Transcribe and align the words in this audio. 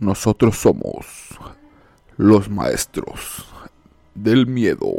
Nosotros 0.00 0.56
somos 0.58 1.06
los 2.16 2.48
maestros 2.48 3.44
del 4.14 4.46
miedo. 4.46 4.92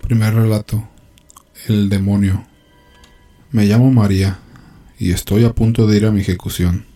Primer 0.00 0.34
relato. 0.34 0.88
El 1.68 1.88
demonio. 1.88 2.44
Me 3.50 3.66
llamo 3.66 3.90
María 3.90 4.40
y 4.98 5.12
estoy 5.12 5.44
a 5.44 5.54
punto 5.54 5.86
de 5.86 5.96
ir 5.96 6.06
a 6.06 6.10
mi 6.10 6.22
ejecución. 6.22 6.86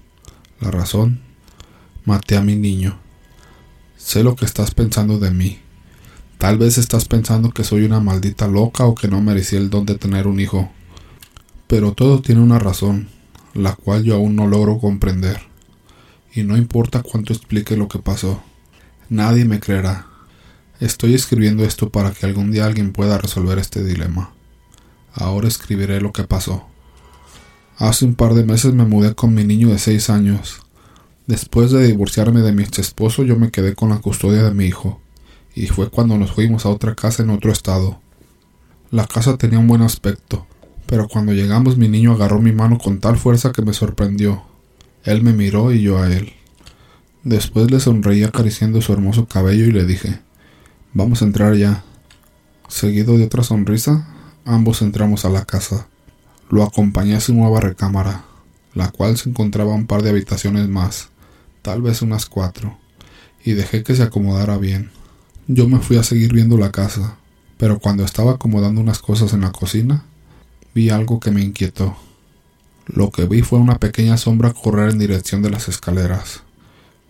La 0.61 0.71
razón. 0.71 1.21
Maté 2.05 2.37
a 2.37 2.43
mi 2.43 2.57
niño. 2.57 2.99
Sé 3.97 4.25
lo 4.25 4.35
que 4.35 4.45
estás 4.45 4.73
pensando 4.73 5.19
de 5.19 5.31
mí. 5.31 5.61
Tal 6.39 6.59
vez 6.59 6.79
estás 6.79 7.05
pensando 7.05 7.51
que 7.51 7.65
soy 7.65 7.85
una 7.85 8.01
maldita 8.01 8.49
loca 8.49 8.87
o 8.87 8.95
que 8.95 9.09
no 9.09 9.21
merecí 9.21 9.57
el 9.57 9.71
don 9.71 9.87
de 9.87 9.97
tener 9.97 10.27
un 10.27 10.41
hijo. 10.41 10.71
Pero 11.67 11.93
todo 11.93 12.23
tiene 12.23 12.41
una 12.41 12.59
razón 12.59 13.09
la 13.55 13.75
cual 13.75 14.05
yo 14.05 14.17
aún 14.17 14.37
no 14.37 14.47
logro 14.47 14.79
comprender. 14.79 15.41
Y 16.35 16.43
no 16.43 16.57
importa 16.57 17.03
cuánto 17.03 17.33
explique 17.33 17.77
lo 17.77 17.89
que 17.89 17.99
pasó, 17.99 18.43
nadie 19.09 19.45
me 19.45 19.61
creerá. 19.61 20.07
Estoy 20.81 21.15
escribiendo 21.15 21.65
esto 21.65 21.91
para 21.91 22.13
que 22.13 22.27
algún 22.27 22.53
día 22.53 22.67
alguien 22.67 22.93
pueda 22.93 23.19
resolver 23.19 23.59
este 23.59 23.83
dilema. 23.83 24.33
Ahora 25.13 25.49
escribiré 25.49 26.01
lo 26.01 26.13
que 26.13 26.25
pasó. 26.25 26.69
Hace 27.79 28.05
un 28.05 28.15
par 28.15 28.35
de 28.35 28.45
meses 28.45 28.75
me 28.75 28.85
mudé 28.85 29.15
con 29.15 29.35
mi 29.35 29.45
niño 29.45 29.69
de 29.69 29.79
seis 29.79 30.11
años. 30.11 30.63
Después 31.27 31.71
de 31.71 31.87
divorciarme 31.87 32.41
de 32.41 32.53
mi 32.53 32.63
ex 32.63 32.79
esposo, 32.79 33.23
yo 33.23 33.37
me 33.37 33.51
quedé 33.51 33.75
con 33.75 33.91
la 33.91 33.99
custodia 33.99 34.43
de 34.43 34.55
mi 34.55 34.65
hijo, 34.65 35.01
y 35.55 35.67
fue 35.67 35.91
cuando 35.91 36.17
nos 36.17 36.33
fuimos 36.33 36.65
a 36.65 36.71
otra 36.71 36.95
casa 36.95 37.23
en 37.23 37.31
otro 37.31 37.53
estado. 37.53 38.01
La 38.91 39.07
casa 39.07 39.37
tenía 39.37 39.59
un 39.59 39.67
buen 39.69 39.83
aspecto, 39.83 40.47
pero 40.89 41.07
cuando 41.07 41.35
llegamos 41.35 41.77
mi 41.77 41.87
niño 41.87 42.13
agarró 42.13 42.41
mi 42.41 42.53
mano 42.53 42.79
con 42.79 42.99
tal 42.99 43.19
fuerza 43.19 43.53
que 43.53 43.61
me 43.61 43.75
sorprendió. 43.75 44.43
Él 45.05 45.23
me 45.23 45.35
miró 45.35 45.71
y 45.71 45.83
yo 45.83 46.03
a 46.03 46.11
él. 46.11 46.33
Después 47.25 47.71
le 47.71 47.79
sonreí 47.79 48.25
acariciando 48.25 48.81
su 48.81 48.95
hermoso 48.95 49.27
cabello 49.27 49.67
y 49.67 49.73
le 49.73 49.85
dije, 49.85 50.21
Vamos 50.95 51.21
a 51.21 51.27
entrar 51.27 51.55
ya. 51.55 51.85
Seguido 52.69 53.19
de 53.19 53.25
otra 53.25 53.43
sonrisa, 53.43 54.09
ambos 54.47 54.81
entramos 54.81 55.27
a 55.27 55.29
la 55.29 55.45
casa. 55.45 55.87
Lo 56.49 56.63
acompañé 56.63 57.17
a 57.17 57.21
su 57.21 57.35
nueva 57.35 57.61
recámara, 57.61 58.25
la 58.73 58.91
cual 58.91 59.19
se 59.19 59.29
encontraba 59.29 59.75
un 59.75 59.87
par 59.87 60.03
de 60.03 60.09
habitaciones 60.09 60.69
más, 60.69 61.11
tal 61.61 61.83
vez 61.83 62.01
unas 62.01 62.25
cuatro, 62.25 62.79
y 63.45 63.53
dejé 63.53 63.83
que 63.83 63.95
se 63.95 64.03
acomodara 64.03 64.57
bien. 64.57 64.91
Yo 65.47 65.69
me 65.69 65.81
fui 65.81 65.99
a 65.99 66.03
seguir 66.03 66.33
viendo 66.33 66.57
la 66.57 66.73
casa, 66.73 67.19
pero 67.59 67.79
cuando 67.79 68.05
estaba 68.05 68.33
acomodando 68.33 68.81
unas 68.81 69.01
cosas 69.01 69.35
en 69.35 69.43
la 69.43 69.53
cocina, 69.53 70.05
vi 70.79 70.91
algo 70.91 71.19
que 71.19 71.33
me 71.33 71.43
inquietó. 71.43 71.97
Lo 72.87 73.11
que 73.11 73.27
vi 73.27 73.43
fue 73.43 73.59
una 73.59 73.81
pequeña 73.81 74.17
sombra 74.17 74.53
correr 74.53 74.91
en 74.91 75.01
dirección 75.01 75.43
de 75.43 75.51
las 75.51 75.69
escaleras. 75.69 76.45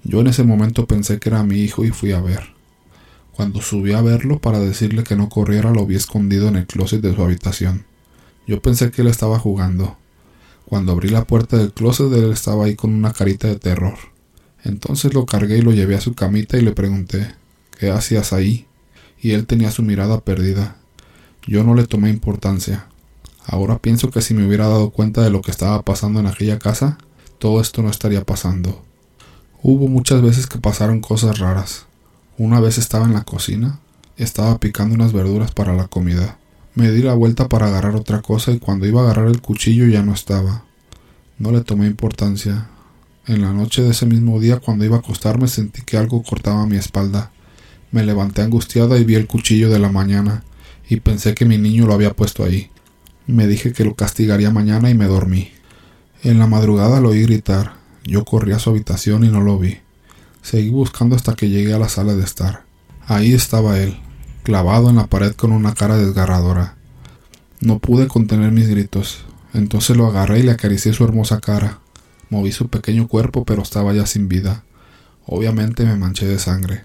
Yo 0.05 0.23
en 0.23 0.29
ese 0.29 0.43
momento 0.43 0.87
pensé 0.87 1.19
que 1.19 1.29
era 1.29 1.45
mi 1.45 1.59
hijo 1.59 1.85
y 1.85 1.91
fui 1.91 2.13
a 2.13 2.21
ver. 2.23 2.55
Cuando 3.33 3.61
subí 3.61 3.93
a 3.93 4.01
verlo 4.01 4.39
para 4.39 4.59
decirle 4.59 5.05
que 5.05 5.17
no 5.17 5.29
corriera 5.29 5.71
lo 5.71 5.85
vi 5.85 5.97
escondido 5.97 6.49
en 6.49 6.57
el 6.57 6.67
closet 6.67 7.03
de 7.03 7.15
su 7.15 7.23
habitación. 7.23 7.85
Yo 8.47 8.63
pensé 8.63 8.91
que 8.91 9.03
él 9.03 9.09
estaba 9.09 9.39
jugando. 9.39 9.99
Cuando 10.65 10.93
abrí 10.93 11.11
la 11.11 11.27
puerta 11.27 11.59
del 11.59 11.75
closet 11.75 12.11
él 12.15 12.33
estaba 12.33 12.65
ahí 12.65 12.75
con 12.75 12.95
una 12.95 13.13
carita 13.13 13.49
de 13.49 13.59
terror. 13.59 13.99
Entonces 14.65 15.13
lo 15.13 15.27
cargué 15.27 15.59
y 15.59 15.63
lo 15.63 15.73
llevé 15.73 15.95
a 15.95 16.01
su 16.01 16.15
camita 16.15 16.57
y 16.57 16.63
le 16.63 16.73
pregunté 16.73 17.35
¿Qué 17.79 17.91
hacías 17.91 18.33
ahí? 18.33 18.67
Y 19.21 19.33
él 19.33 19.47
tenía 19.47 19.71
su 19.71 19.83
mirada 19.83 20.21
perdida. 20.21 20.79
Yo 21.47 21.65
no 21.65 21.75
le 21.75 21.87
tomé 21.87 22.09
importancia. 22.09 22.89
Ahora 23.51 23.79
pienso 23.79 24.11
que 24.11 24.21
si 24.21 24.35
me 24.35 24.47
hubiera 24.47 24.69
dado 24.69 24.91
cuenta 24.91 25.23
de 25.23 25.31
lo 25.31 25.41
que 25.41 25.51
estaba 25.51 25.81
pasando 25.81 26.21
en 26.21 26.27
aquella 26.27 26.59
casa, 26.59 26.99
todo 27.39 27.63
esto 27.63 27.83
no 27.83 27.89
estaría 27.89 28.23
pasando. 28.23 28.85
Hubo 29.63 29.89
muchas 29.89 30.21
veces 30.21 30.47
que 30.47 30.59
pasaron 30.59 31.01
cosas 31.01 31.39
raras. 31.39 31.87
Una 32.37 32.61
vez 32.61 32.77
estaba 32.77 33.07
en 33.07 33.15
la 33.15 33.25
cocina, 33.25 33.81
estaba 34.19 34.59
picando 34.59 34.95
unas 34.95 35.15
verduras 35.15 35.53
para 35.53 35.75
la 35.75 35.89
comida. 35.89 36.37
Me 36.75 36.91
di 36.91 37.01
la 37.01 37.15
vuelta 37.15 37.49
para 37.49 37.69
agarrar 37.69 37.97
otra 37.97 38.21
cosa 38.21 38.53
y 38.53 38.59
cuando 38.59 38.87
iba 38.87 39.01
a 39.01 39.05
agarrar 39.05 39.29
el 39.29 39.41
cuchillo 39.41 39.87
ya 39.87 40.03
no 40.03 40.13
estaba. 40.13 40.65
No 41.39 41.51
le 41.51 41.63
tomé 41.63 41.87
importancia. 41.87 42.69
En 43.27 43.41
la 43.41 43.55
noche 43.55 43.83
de 43.83 43.91
ese 43.91 44.05
mismo 44.05 44.41
día, 44.41 44.59
cuando 44.59 44.85
iba 44.85 44.97
a 44.97 45.01
acostarme, 45.01 45.49
sentí 45.49 45.83
que 45.83 45.97
algo 45.97 46.23
cortaba 46.23 46.67
mi 46.67 46.77
espalda. 46.77 47.33
Me 47.93 48.05
levanté 48.05 48.43
angustiada 48.43 48.99
y 48.99 49.05
vi 49.05 49.15
el 49.15 49.27
cuchillo 49.27 49.71
de 49.71 49.79
la 49.79 49.91
mañana, 49.91 50.45
y 50.87 51.01
pensé 51.01 51.35
que 51.35 51.47
mi 51.47 51.57
niño 51.57 51.87
lo 51.87 51.95
había 51.95 52.15
puesto 52.15 52.45
ahí. 52.45 52.71
Me 53.29 53.47
dije 53.47 53.75
que 53.75 53.85
lo 53.85 53.95
castigaría 53.95 54.51
mañana 54.51 54.89
y 54.89 54.95
me 54.95 55.05
dormí. 55.05 55.51
En 56.23 56.39
la 56.39 56.47
madrugada 56.47 56.99
lo 56.99 57.11
oí 57.11 57.23
gritar. 57.23 57.75
Yo 58.03 58.25
corrí 58.25 58.53
a 58.53 58.59
su 58.59 58.71
habitación 58.71 59.23
y 59.23 59.29
no 59.29 59.43
lo 59.43 59.59
vi. 59.59 59.77
Seguí 60.41 60.71
buscando 60.71 61.15
hasta 61.15 61.35
que 61.35 61.51
llegué 61.51 61.75
a 61.75 61.79
la 61.79 61.91
sala 61.91 62.15
de 62.15 62.25
estar. 62.25 62.65
Ahí 63.07 63.35
estaba 63.35 63.79
él, 63.79 63.99
clavado 64.45 64.89
en 64.89 64.97
la 64.97 65.09
pared 65.09 65.33
con 65.33 65.53
una 65.53 65.75
cara 65.75 65.99
desgarradora. 65.99 66.77
No 67.61 67.81
pude 67.81 68.09
contener 68.09 68.51
mis 68.51 68.67
gritos. 68.67 69.27
Entonces 69.53 69.95
lo 69.95 70.07
agarré 70.07 70.39
y 70.39 70.45
le 70.45 70.53
acaricié 70.53 70.95
su 70.95 71.05
hermosa 71.05 71.39
cara. 71.39 71.81
Moví 72.31 72.51
su 72.51 72.69
pequeño 72.69 73.09
cuerpo, 73.09 73.45
pero 73.45 73.61
estaba 73.61 73.93
ya 73.93 74.07
sin 74.07 74.29
vida. 74.29 74.65
Obviamente 75.27 75.85
me 75.85 75.97
manché 75.97 76.27
de 76.27 76.39
sangre. 76.39 76.85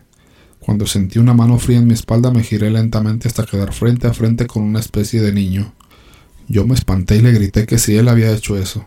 Cuando 0.59 0.87
sentí 0.87 1.19
una 1.19 1.33
mano 1.33 1.57
fría 1.57 1.77
en 1.77 1.87
mi 1.87 1.93
espalda 1.93 2.31
me 2.31 2.43
giré 2.43 2.69
lentamente 2.69 3.29
hasta 3.29 3.45
quedar 3.45 3.71
frente 3.71 4.07
a 4.07 4.13
frente 4.13 4.45
con 4.45 4.63
una 4.63 4.81
especie 4.81 5.21
de 5.21 5.31
niño. 5.31 5.73
Yo 6.47 6.65
me 6.67 6.73
espanté 6.73 7.17
y 7.17 7.21
le 7.21 7.31
grité 7.31 7.65
que 7.65 7.77
si 7.77 7.95
él 7.95 8.07
había 8.09 8.31
hecho 8.31 8.57
eso, 8.57 8.85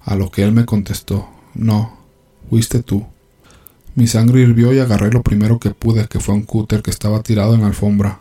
a 0.00 0.14
lo 0.14 0.30
que 0.30 0.42
él 0.42 0.52
me 0.52 0.64
contestó, 0.64 1.28
no, 1.54 1.98
fuiste 2.48 2.82
tú. 2.82 3.06
Mi 3.94 4.06
sangre 4.06 4.40
hirvió 4.40 4.72
y 4.72 4.78
agarré 4.78 5.10
lo 5.10 5.22
primero 5.22 5.58
que 5.58 5.70
pude, 5.70 6.06
que 6.08 6.20
fue 6.20 6.34
un 6.34 6.42
cúter 6.42 6.82
que 6.82 6.90
estaba 6.90 7.22
tirado 7.22 7.54
en 7.54 7.62
la 7.62 7.66
alfombra, 7.66 8.20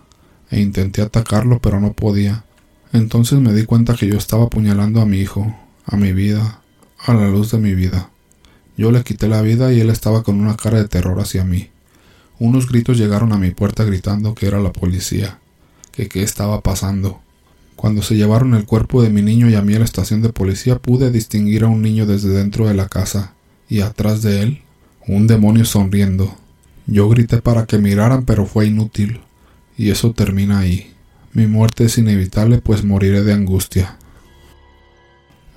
e 0.50 0.60
intenté 0.60 1.02
atacarlo 1.02 1.60
pero 1.60 1.80
no 1.80 1.94
podía. 1.94 2.44
Entonces 2.94 3.40
me 3.40 3.54
di 3.54 3.64
cuenta 3.64 3.96
que 3.96 4.08
yo 4.08 4.18
estaba 4.18 4.46
apuñalando 4.46 5.00
a 5.00 5.06
mi 5.06 5.18
hijo, 5.20 5.56
a 5.86 5.96
mi 5.96 6.12
vida, 6.12 6.62
a 7.00 7.14
la 7.14 7.30
luz 7.30 7.52
de 7.52 7.58
mi 7.58 7.74
vida. 7.74 8.10
Yo 8.76 8.92
le 8.92 9.04
quité 9.04 9.28
la 9.28 9.42
vida 9.42 9.72
y 9.72 9.80
él 9.80 9.90
estaba 9.90 10.24
con 10.24 10.40
una 10.40 10.58
cara 10.58 10.78
de 10.80 10.88
terror 10.88 11.20
hacia 11.20 11.46
mí. 11.46 11.70
Unos 12.40 12.68
gritos 12.68 12.98
llegaron 12.98 13.32
a 13.32 13.38
mi 13.38 13.52
puerta 13.52 13.84
gritando 13.84 14.34
que 14.34 14.48
era 14.48 14.60
la 14.60 14.74
policía, 14.74 15.40
que 15.92 16.10
qué 16.10 16.24
estaba 16.24 16.62
pasando. 16.62 17.22
Cuando 17.82 18.04
se 18.04 18.16
llevaron 18.16 18.54
el 18.54 18.68
cuerpo 18.68 19.02
de 19.02 19.10
mi 19.10 19.24
niño 19.24 19.50
y 19.50 19.56
a 19.56 19.64
mí 19.64 19.74
a 19.74 19.80
la 19.80 19.86
estación 19.86 20.22
de 20.22 20.32
policía 20.32 20.78
pude 20.78 21.10
distinguir 21.10 21.64
a 21.64 21.68
un 21.68 21.82
niño 21.82 22.06
desde 22.06 22.30
dentro 22.30 22.68
de 22.68 22.76
la 22.76 22.88
casa, 22.88 23.34
y 23.68 23.82
atrás 23.82 24.22
de 24.22 24.44
él, 24.44 24.62
un 25.08 25.26
demonio 25.26 25.66
sonriendo. 25.66 26.32
Yo 26.86 27.10
grité 27.10 27.42
para 27.42 27.66
que 27.66 27.80
miraran, 27.80 28.24
pero 28.24 28.46
fue 28.46 28.68
inútil. 28.68 29.22
Y 29.80 29.90
eso 29.90 30.12
termina 30.12 30.60
ahí. 30.60 30.94
Mi 31.34 31.48
muerte 31.48 31.86
es 31.86 31.98
inevitable, 31.98 32.60
pues 32.60 32.84
moriré 32.84 33.24
de 33.24 33.34
angustia. 33.34 33.98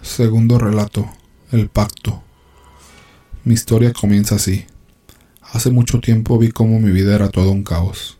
Segundo 0.00 0.58
relato. 0.58 1.06
El 1.52 1.68
pacto. 1.68 2.22
Mi 3.44 3.52
historia 3.52 3.92
comienza 3.92 4.36
así. 4.36 4.64
Hace 5.42 5.70
mucho 5.70 6.00
tiempo 6.00 6.38
vi 6.38 6.52
cómo 6.52 6.80
mi 6.80 6.90
vida 6.90 7.16
era 7.16 7.28
todo 7.28 7.50
un 7.50 7.64
caos. 7.64 8.16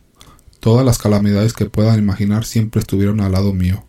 Todas 0.59 0.85
las 0.85 0.99
calamidades 0.99 1.53
que 1.53 1.65
puedan 1.65 1.97
imaginar 1.97 2.45
siempre 2.45 2.81
estuvieron 2.81 3.19
al 3.19 3.31
lado 3.31 3.51
mío 3.51 3.83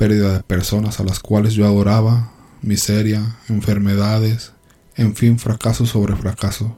pérdida 0.00 0.32
de 0.32 0.42
personas 0.42 0.98
a 0.98 1.04
las 1.04 1.20
cuales 1.20 1.52
yo 1.52 1.66
adoraba, 1.66 2.32
miseria, 2.62 3.36
enfermedades, 3.50 4.52
en 4.96 5.14
fin, 5.14 5.38
fracaso 5.38 5.84
sobre 5.84 6.16
fracaso, 6.16 6.74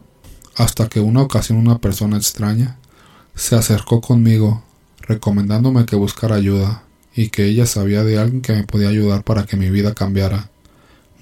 hasta 0.56 0.88
que 0.88 0.98
una 0.98 1.22
ocasión 1.22 1.56
una 1.56 1.78
persona 1.78 2.16
extraña 2.16 2.78
se 3.36 3.54
acercó 3.54 4.00
conmigo 4.00 4.64
recomendándome 5.02 5.86
que 5.86 5.94
buscara 5.94 6.34
ayuda 6.34 6.82
y 7.14 7.28
que 7.28 7.44
ella 7.44 7.64
sabía 7.64 8.02
de 8.02 8.19
alguien 8.19 8.42
que 8.42 8.54
me 8.54 8.64
podía 8.64 8.88
ayudar 8.88 9.22
para 9.22 9.44
que 9.44 9.56
mi 9.56 9.70
vida 9.70 9.94
cambiara. 9.94 10.50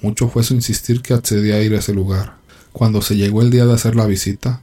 Mucho 0.00 0.31
fue 0.31 0.43
su 0.43 0.55
insistir 0.55 1.03
que 1.03 1.12
accedía 1.12 1.56
a 1.56 1.62
ir 1.62 1.75
a 1.75 1.81
ese 1.81 1.93
lugar. 1.93 2.37
Cuando 2.73 3.03
se 3.03 3.17
llegó 3.17 3.43
el 3.43 3.50
día 3.50 3.67
de 3.67 3.75
hacer 3.75 3.94
la 3.94 4.06
visita, 4.06 4.62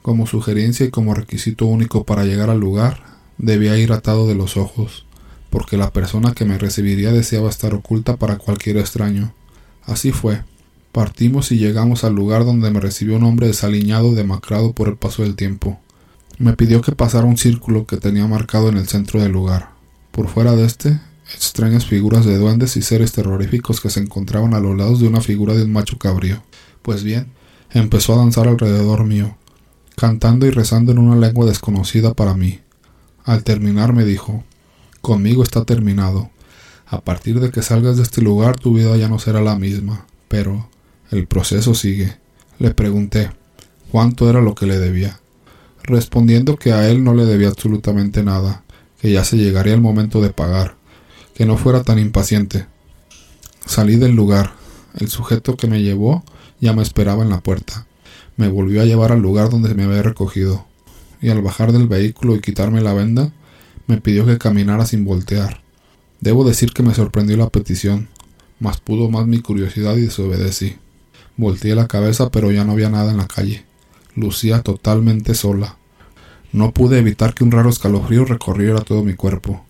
como 0.00 0.26
sugerencia 0.26 0.86
y 0.86 0.90
como 0.90 1.12
requisito 1.12 1.66
único 1.66 2.04
para 2.04 2.24
llegar 2.24 2.48
al 2.48 2.60
lugar, 2.60 3.02
debía 3.36 3.76
ir 3.76 3.92
atado 3.92 4.26
de 4.26 4.36
los 4.36 4.56
ojos 4.56 5.04
porque 5.50 5.76
la 5.76 5.92
persona 5.92 6.32
que 6.32 6.44
me 6.44 6.58
recibiría 6.58 7.12
deseaba 7.12 7.48
estar 7.48 7.74
oculta 7.74 8.16
para 8.16 8.36
cualquier 8.36 8.76
extraño. 8.76 9.32
Así 9.84 10.12
fue. 10.12 10.42
Partimos 10.92 11.52
y 11.52 11.58
llegamos 11.58 12.04
al 12.04 12.14
lugar 12.14 12.44
donde 12.44 12.70
me 12.70 12.80
recibió 12.80 13.16
un 13.16 13.24
hombre 13.24 13.46
desaliñado 13.46 14.14
demacrado 14.14 14.72
por 14.72 14.88
el 14.88 14.96
paso 14.96 15.22
del 15.22 15.36
tiempo. 15.36 15.78
Me 16.38 16.54
pidió 16.54 16.80
que 16.80 16.92
pasara 16.92 17.26
un 17.26 17.36
círculo 17.36 17.86
que 17.86 17.96
tenía 17.96 18.26
marcado 18.26 18.68
en 18.68 18.76
el 18.76 18.88
centro 18.88 19.20
del 19.20 19.32
lugar. 19.32 19.70
Por 20.12 20.28
fuera 20.28 20.54
de 20.54 20.64
este, 20.64 21.00
extrañas 21.34 21.86
figuras 21.86 22.24
de 22.24 22.36
duendes 22.38 22.76
y 22.76 22.82
seres 22.82 23.12
terroríficos 23.12 23.80
que 23.80 23.90
se 23.90 24.00
encontraban 24.00 24.54
a 24.54 24.60
los 24.60 24.76
lados 24.76 25.00
de 25.00 25.08
una 25.08 25.20
figura 25.20 25.54
de 25.54 25.64
un 25.64 25.72
macho 25.72 25.98
cabrío. 25.98 26.42
Pues 26.82 27.02
bien, 27.02 27.32
empezó 27.70 28.14
a 28.14 28.18
danzar 28.18 28.48
alrededor 28.48 29.04
mío, 29.04 29.36
cantando 29.96 30.46
y 30.46 30.50
rezando 30.50 30.92
en 30.92 30.98
una 30.98 31.16
lengua 31.16 31.46
desconocida 31.46 32.14
para 32.14 32.34
mí. 32.34 32.60
Al 33.24 33.44
terminar 33.44 33.92
me 33.92 34.04
dijo 34.04 34.44
Conmigo 35.00 35.42
está 35.42 35.64
terminado. 35.64 36.30
A 36.86 37.00
partir 37.00 37.40
de 37.40 37.50
que 37.50 37.62
salgas 37.62 37.96
de 37.96 38.02
este 38.02 38.22
lugar 38.22 38.58
tu 38.58 38.74
vida 38.74 38.96
ya 38.96 39.08
no 39.08 39.18
será 39.18 39.40
la 39.40 39.56
misma, 39.56 40.06
pero 40.28 40.68
el 41.10 41.26
proceso 41.26 41.74
sigue. 41.74 42.16
Le 42.58 42.72
pregunté 42.72 43.30
cuánto 43.90 44.28
era 44.28 44.40
lo 44.40 44.54
que 44.54 44.66
le 44.66 44.78
debía, 44.78 45.20
respondiendo 45.82 46.56
que 46.56 46.72
a 46.72 46.88
él 46.88 47.04
no 47.04 47.14
le 47.14 47.24
debía 47.24 47.48
absolutamente 47.48 48.22
nada, 48.22 48.62
que 49.00 49.12
ya 49.12 49.24
se 49.24 49.36
llegaría 49.36 49.74
el 49.74 49.80
momento 49.80 50.20
de 50.20 50.30
pagar, 50.30 50.76
que 51.34 51.46
no 51.46 51.56
fuera 51.56 51.82
tan 51.82 51.98
impaciente. 51.98 52.66
Salí 53.64 53.96
del 53.96 54.12
lugar. 54.12 54.52
El 54.98 55.08
sujeto 55.08 55.56
que 55.56 55.66
me 55.66 55.82
llevó 55.82 56.24
ya 56.60 56.72
me 56.72 56.82
esperaba 56.82 57.22
en 57.22 57.30
la 57.30 57.40
puerta. 57.40 57.86
Me 58.36 58.48
volvió 58.48 58.82
a 58.82 58.86
llevar 58.86 59.12
al 59.12 59.20
lugar 59.20 59.50
donde 59.50 59.74
me 59.74 59.84
había 59.84 60.02
recogido, 60.02 60.66
y 61.20 61.30
al 61.30 61.42
bajar 61.42 61.72
del 61.72 61.86
vehículo 61.86 62.34
y 62.34 62.40
quitarme 62.40 62.80
la 62.80 62.94
venda, 62.94 63.32
me 63.88 64.00
pidió 64.00 64.24
que 64.26 64.38
caminara 64.38 64.86
sin 64.86 65.04
voltear. 65.04 65.60
Debo 66.20 66.44
decir 66.44 66.72
que 66.72 66.82
me 66.82 66.94
sorprendió 66.94 67.36
la 67.36 67.48
petición, 67.48 68.08
mas 68.60 68.78
pudo 68.78 69.10
más 69.10 69.26
mi 69.26 69.40
curiosidad 69.40 69.96
y 69.96 70.02
desobedecí. 70.02 70.76
Volteé 71.36 71.74
la 71.74 71.88
cabeza, 71.88 72.30
pero 72.30 72.52
ya 72.52 72.64
no 72.64 72.72
había 72.72 72.90
nada 72.90 73.10
en 73.10 73.16
la 73.16 73.26
calle. 73.26 73.64
Lucía 74.14 74.62
totalmente 74.62 75.34
sola. 75.34 75.76
No 76.52 76.72
pude 76.72 76.98
evitar 76.98 77.34
que 77.34 77.44
un 77.44 77.50
raro 77.50 77.70
escalofrío 77.70 78.24
recorriera 78.24 78.80
todo 78.80 79.02
mi 79.02 79.14
cuerpo. 79.14 79.64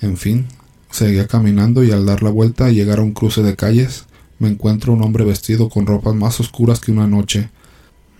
En 0.00 0.16
fin, 0.16 0.46
seguía 0.90 1.26
caminando 1.26 1.84
y 1.84 1.90
al 1.90 2.06
dar 2.06 2.22
la 2.22 2.30
vuelta 2.30 2.70
y 2.70 2.74
llegar 2.74 3.00
a 3.00 3.02
un 3.02 3.12
cruce 3.12 3.42
de 3.42 3.54
calles, 3.54 4.06
me 4.38 4.48
encuentro 4.48 4.94
un 4.94 5.02
hombre 5.02 5.24
vestido 5.24 5.68
con 5.68 5.86
ropas 5.86 6.14
más 6.14 6.40
oscuras 6.40 6.80
que 6.80 6.90
una 6.90 7.06
noche. 7.06 7.50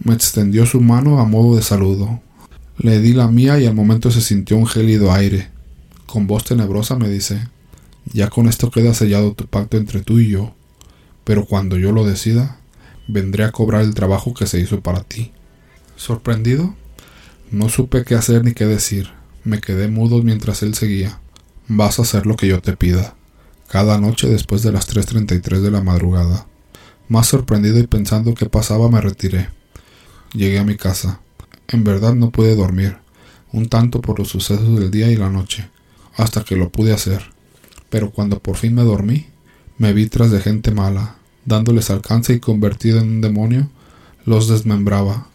Me 0.04 0.14
extendió 0.14 0.66
su 0.66 0.80
mano 0.80 1.20
a 1.20 1.24
modo 1.24 1.56
de 1.56 1.62
saludo. 1.62 2.20
Le 2.82 2.98
di 2.98 3.12
la 3.12 3.28
mía 3.28 3.60
y 3.60 3.66
al 3.66 3.76
momento 3.76 4.10
se 4.10 4.20
sintió 4.20 4.56
un 4.56 4.66
gélido 4.66 5.12
aire. 5.12 5.50
Con 6.06 6.26
voz 6.26 6.42
tenebrosa 6.42 6.96
me 6.96 7.08
dice 7.08 7.48
Ya 8.12 8.28
con 8.28 8.48
esto 8.48 8.72
queda 8.72 8.92
sellado 8.92 9.34
tu 9.34 9.46
pacto 9.46 9.76
entre 9.76 10.00
tú 10.00 10.18
y 10.18 10.28
yo, 10.28 10.56
pero 11.22 11.46
cuando 11.46 11.76
yo 11.78 11.92
lo 11.92 12.04
decida, 12.04 12.58
vendré 13.06 13.44
a 13.44 13.52
cobrar 13.52 13.82
el 13.82 13.94
trabajo 13.94 14.34
que 14.34 14.48
se 14.48 14.58
hizo 14.58 14.80
para 14.80 15.04
ti. 15.04 15.30
Sorprendido, 15.94 16.74
no 17.52 17.68
supe 17.68 18.04
qué 18.04 18.16
hacer 18.16 18.44
ni 18.44 18.52
qué 18.52 18.66
decir. 18.66 19.10
Me 19.44 19.60
quedé 19.60 19.86
mudo 19.86 20.20
mientras 20.20 20.64
él 20.64 20.74
seguía. 20.74 21.20
Vas 21.68 22.00
a 22.00 22.02
hacer 22.02 22.26
lo 22.26 22.34
que 22.34 22.48
yo 22.48 22.60
te 22.60 22.76
pida, 22.76 23.14
cada 23.68 23.96
noche 23.98 24.28
después 24.28 24.64
de 24.64 24.72
las 24.72 24.92
3.33 24.92 25.60
de 25.60 25.70
la 25.70 25.82
madrugada. 25.82 26.48
Más 27.08 27.28
sorprendido 27.28 27.78
y 27.78 27.86
pensando 27.86 28.34
qué 28.34 28.46
pasaba 28.46 28.88
me 28.88 29.00
retiré. 29.00 29.50
Llegué 30.32 30.58
a 30.58 30.64
mi 30.64 30.76
casa. 30.76 31.20
En 31.72 31.84
verdad 31.84 32.14
no 32.14 32.30
pude 32.30 32.54
dormir, 32.54 32.98
un 33.50 33.70
tanto 33.70 34.02
por 34.02 34.18
los 34.18 34.28
sucesos 34.28 34.78
del 34.78 34.90
día 34.90 35.10
y 35.10 35.16
la 35.16 35.30
noche, 35.30 35.70
hasta 36.16 36.44
que 36.44 36.54
lo 36.54 36.68
pude 36.68 36.92
hacer. 36.92 37.22
Pero 37.88 38.10
cuando 38.10 38.40
por 38.40 38.56
fin 38.56 38.74
me 38.74 38.82
dormí, 38.82 39.26
me 39.78 39.94
vi 39.94 40.06
tras 40.06 40.30
de 40.30 40.40
gente 40.40 40.70
mala, 40.70 41.16
dándoles 41.46 41.90
alcance 41.90 42.34
y 42.34 42.40
convertido 42.40 42.98
en 43.00 43.08
un 43.08 43.20
demonio, 43.22 43.70
los 44.26 44.48
desmembraba, 44.48 45.28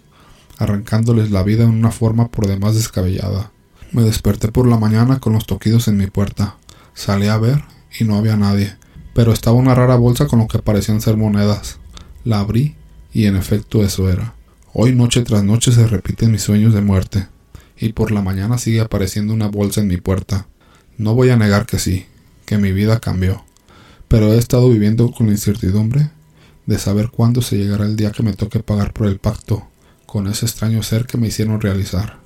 arrancándoles 0.60 1.31
la 1.31 1.42
vida 1.42 1.63
en 1.63 1.72
una 1.72 1.89
forma 1.89 2.28
por 2.28 2.45
demás 2.45 2.75
descabellada. 2.75 3.51
Me 3.92 4.04
desperté 4.04 4.51
por 4.51 4.68
la 4.68 4.78
mañana 4.78 5.19
con 5.19 5.34
los 5.34 5.48
toquidos 5.48 5.88
en 5.88 5.98
mi 5.98 6.06
puerta. 6.06 6.57
Salí 6.94 7.28
a 7.28 7.38
ver 7.38 7.63
y 8.00 8.04
no 8.04 8.16
había 8.16 8.38
nadie, 8.38 8.75
pero 9.16 9.34
estaba 9.34 9.57
una 9.57 9.74
rara 9.74 9.95
bolsa 9.95 10.28
con 10.28 10.38
lo 10.38 10.48
que 10.48 10.60
parecían 10.60 11.01
ser 11.01 11.18
monedas. 11.18 11.80
La 12.24 12.39
abrí 12.42 12.75
y 13.12 13.25
en 13.25 13.36
efecto 13.36 13.84
eso 13.84 14.07
era. 14.07 14.37
Hoy 14.79 14.94
noche 14.94 15.24
tras 15.24 15.44
noche 15.44 15.71
se 15.71 15.88
repiten 15.88 16.31
mis 16.31 16.44
sueños 16.44 16.71
de 16.71 16.81
muerte, 16.81 17.25
y 17.79 17.94
por 17.94 18.12
la 18.12 18.21
mañana 18.21 18.59
sigue 18.59 18.79
apareciendo 18.79 19.33
una 19.33 19.47
bolsa 19.47 19.81
en 19.81 19.88
mi 19.88 19.97
puerta. 19.97 20.45
No 21.00 21.15
voy 21.15 21.31
a 21.31 21.35
negar 21.35 21.65
que 21.65 21.79
sí, 21.79 22.06
que 22.45 22.59
mi 22.59 22.71
vida 22.71 23.00
cambió, 23.00 23.44
pero 24.07 24.31
he 24.31 24.38
estado 24.38 24.69
viviendo 24.69 25.09
con 25.12 25.25
la 25.25 25.31
incertidumbre 25.31 26.12
de 26.68 26.77
saber 26.77 27.09
cuándo 27.09 27.41
se 27.41 27.57
llegará 27.57 27.85
el 27.85 27.95
día 27.95 28.12
que 28.12 28.21
me 28.21 28.33
toque 28.33 28.59
pagar 28.59 28.94
por 28.94 29.07
el 29.07 29.18
pacto 29.18 29.68
con 30.06 30.27
ese 30.27 30.45
extraño 30.45 30.83
ser 30.83 31.07
que 31.07 31.18
me 31.18 31.25
hicieron 31.25 31.59
realizar. 31.59 32.19